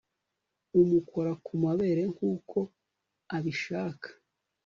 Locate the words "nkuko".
2.13-2.57